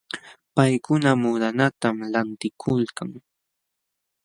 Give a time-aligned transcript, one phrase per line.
[0.55, 3.09] Paykuna muudanatam lantikulkan.